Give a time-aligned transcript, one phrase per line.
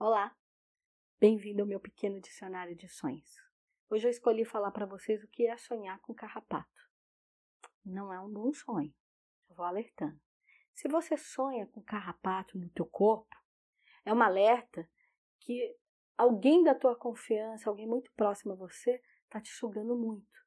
[0.00, 0.32] Olá,
[1.18, 3.42] bem-vindo ao meu pequeno dicionário de sonhos.
[3.90, 6.88] Hoje eu escolhi falar para vocês o que é sonhar com carrapato.
[7.84, 8.94] Não é um bom sonho,
[9.50, 10.16] eu vou alertando.
[10.72, 13.34] Se você sonha com carrapato no teu corpo,
[14.04, 14.88] é um alerta
[15.40, 15.76] que
[16.16, 20.38] alguém da tua confiança, alguém muito próximo a você, está te sugando muito.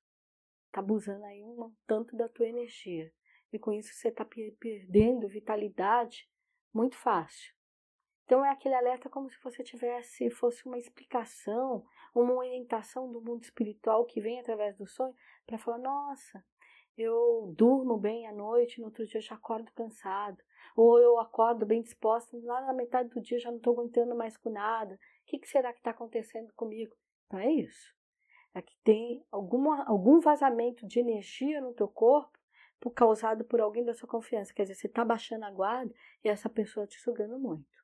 [0.67, 3.13] Está abusando aí um tanto da tua energia.
[3.51, 6.31] E com isso você está perdendo vitalidade
[6.73, 7.53] muito fácil.
[8.31, 11.83] Então é aquele alerta como se você tivesse, fosse uma explicação,
[12.15, 15.13] uma orientação do mundo espiritual que vem através do sonho
[15.45, 16.41] para falar, nossa,
[16.97, 20.41] eu durmo bem à noite, no outro dia eu já acordo cansado.
[20.77, 24.37] Ou eu acordo bem disposta, lá na metade do dia já não estou aguentando mais
[24.37, 24.95] com nada.
[24.95, 26.95] O que, que será que está acontecendo comigo?
[27.27, 27.93] Então é isso.
[28.53, 32.39] É que tem alguma, algum vazamento de energia no teu corpo
[32.79, 34.53] por, causado por alguém da sua confiança.
[34.53, 37.81] Quer dizer, você está baixando a guarda e essa pessoa te sugando muito.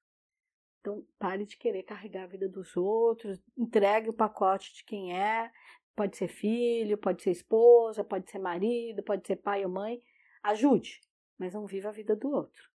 [0.80, 5.52] Então, pare de querer carregar a vida dos outros, entregue o pacote de quem é.
[5.96, 10.02] Pode ser filho, pode ser esposa, pode ser marido, pode ser pai ou mãe.
[10.44, 11.02] Ajude,
[11.38, 12.70] mas não viva a vida do outro.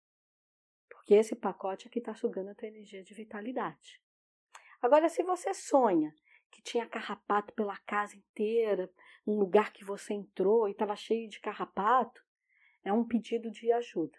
[0.89, 4.01] Porque esse pacote é que está sugando a tua energia de vitalidade.
[4.81, 6.15] Agora, se você sonha
[6.51, 8.91] que tinha carrapato pela casa inteira,
[9.27, 12.23] um lugar que você entrou e estava cheio de carrapato,
[12.85, 14.19] é um pedido de ajuda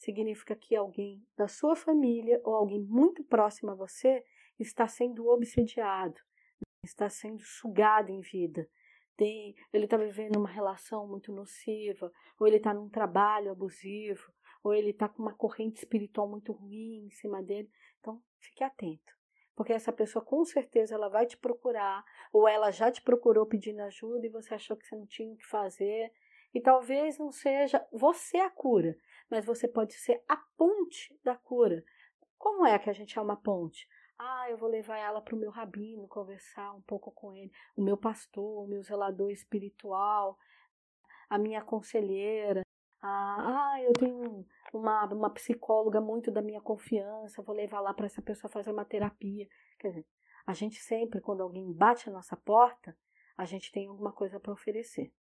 [0.00, 4.24] significa que alguém da sua família ou alguém muito próximo a você
[4.58, 6.18] está sendo obsediado,
[6.82, 8.66] está sendo sugado em vida.
[9.14, 14.32] Tem, ele está vivendo uma relação muito nociva, ou ele está num trabalho abusivo,
[14.64, 17.70] ou ele está com uma corrente espiritual muito ruim em cima dele.
[17.98, 19.12] Então, fique atento,
[19.54, 23.80] porque essa pessoa com certeza ela vai te procurar, ou ela já te procurou pedindo
[23.80, 26.10] ajuda e você achou que você não tinha o que fazer.
[26.54, 28.96] E talvez não seja você a cura,
[29.30, 31.84] mas você pode ser a ponte da cura.
[32.36, 33.86] Como é que a gente é uma ponte?
[34.18, 37.82] Ah, eu vou levar ela para o meu rabino, conversar um pouco com ele, o
[37.82, 40.36] meu pastor, o meu zelador espiritual,
[41.28, 42.62] a minha conselheira.
[43.00, 48.06] Ah, ah eu tenho uma, uma psicóloga muito da minha confiança, vou levar lá para
[48.06, 49.48] essa pessoa fazer uma terapia.
[49.78, 50.06] Quer dizer,
[50.46, 52.96] a gente sempre, quando alguém bate a nossa porta,
[53.36, 55.12] a gente tem alguma coisa para oferecer.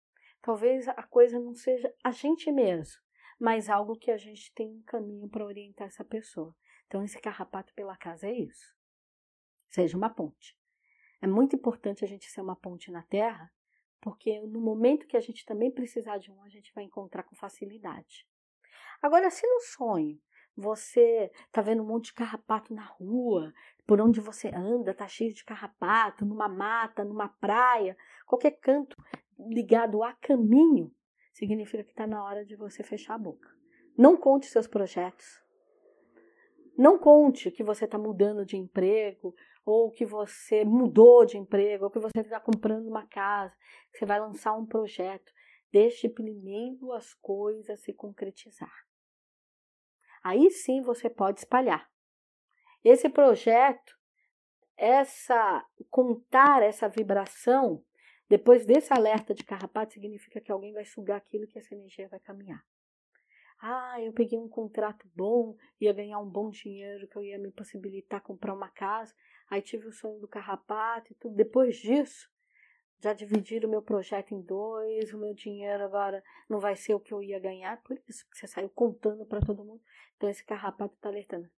[0.41, 3.01] Talvez a coisa não seja a gente mesmo,
[3.39, 6.53] mas algo que a gente tem um caminho para orientar essa pessoa.
[6.87, 8.75] Então, esse carrapato pela casa é isso.
[9.69, 10.57] Seja uma ponte.
[11.21, 13.51] É muito importante a gente ser uma ponte na terra,
[14.01, 17.35] porque no momento que a gente também precisar de um, a gente vai encontrar com
[17.35, 18.27] facilidade.
[19.01, 20.19] Agora, se no sonho
[20.55, 23.53] você está vendo um monte de carrapato na rua,
[23.85, 28.97] por onde você anda, tá cheio de carrapato, numa mata, numa praia, qualquer canto
[29.37, 30.93] ligado a caminho,
[31.33, 33.49] significa que está na hora de você fechar a boca.
[33.97, 35.43] Não conte seus projetos.
[36.77, 39.35] Não conte que você está mudando de emprego,
[39.65, 43.53] ou que você mudou de emprego, ou que você está comprando uma casa,
[43.91, 45.31] que você vai lançar um projeto.
[45.71, 48.73] Deixe primeiro as coisas se concretizar.
[50.23, 51.89] Aí sim você pode espalhar.
[52.83, 53.93] Esse projeto,
[54.77, 57.83] essa contar essa vibração
[58.29, 62.19] depois desse alerta de carrapato, significa que alguém vai sugar aquilo que essa energia vai
[62.19, 62.63] caminhar.
[63.59, 67.51] Ah, eu peguei um contrato bom, ia ganhar um bom dinheiro, que eu ia me
[67.51, 69.13] possibilitar comprar uma casa.
[69.49, 71.35] Aí tive o sonho do carrapato e tudo.
[71.35, 72.29] Depois disso,
[73.01, 76.99] já dividiram o meu projeto em dois, o meu dinheiro agora não vai ser o
[76.99, 77.81] que eu ia ganhar.
[77.81, 79.81] Por isso que você saiu contando para todo mundo.
[80.15, 81.49] Então esse carrapato está alertando.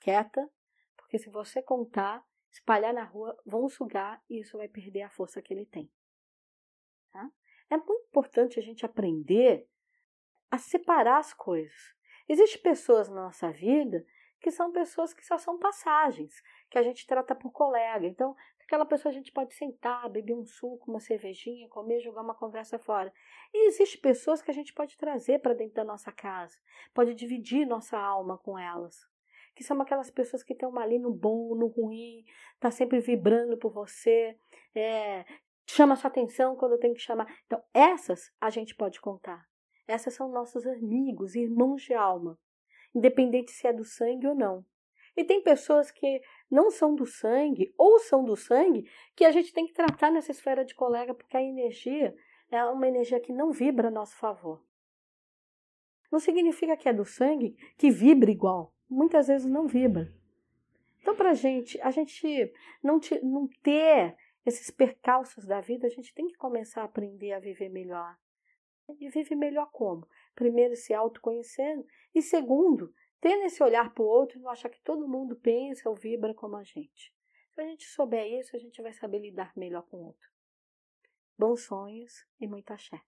[0.00, 0.48] Quieta,
[0.96, 5.42] porque se você contar, espalhar na rua, vão sugar e isso vai perder a força
[5.42, 5.90] que ele tem.
[7.70, 9.68] É muito importante a gente aprender
[10.50, 11.94] a separar as coisas.
[12.28, 14.04] Existem pessoas na nossa vida
[14.40, 18.06] que são pessoas que só são passagens, que a gente trata por colega.
[18.06, 22.34] Então, aquela pessoa a gente pode sentar, beber um suco, uma cervejinha, comer, jogar uma
[22.34, 23.10] conversa fora.
[23.54, 26.58] E existem pessoas que a gente pode trazer para dentro da nossa casa,
[26.92, 29.08] pode dividir nossa alma com elas.
[29.54, 32.24] Que são aquelas pessoas que estão ali no bom, no ruim,
[32.60, 34.36] tá sempre vibrando por você,
[34.74, 35.24] é,
[35.66, 37.26] chama sua atenção quando tem que chamar.
[37.46, 39.46] Então, essas a gente pode contar.
[39.86, 42.38] Essas são nossos amigos, irmãos de alma,
[42.94, 44.64] independente se é do sangue ou não.
[45.16, 46.20] E tem pessoas que
[46.50, 50.32] não são do sangue ou são do sangue que a gente tem que tratar nessa
[50.32, 52.14] esfera de colega, porque a energia
[52.50, 54.64] é uma energia que não vibra a nosso favor.
[56.10, 58.74] Não significa que é do sangue que vibra igual.
[58.88, 60.12] Muitas vezes não vibra.
[61.00, 62.52] Então, para gente, a gente
[62.82, 67.32] não, te, não ter esses percalços da vida, a gente tem que começar a aprender
[67.32, 68.16] a viver melhor.
[69.00, 70.06] E vive melhor como?
[70.34, 74.82] Primeiro, se autoconhecendo, e segundo, tendo esse olhar para o outro e não achar que
[74.82, 77.14] todo mundo pensa ou vibra como a gente.
[77.52, 80.28] Se a gente souber isso, a gente vai saber lidar melhor com o outro.
[81.38, 83.00] Bons sonhos e muita axé.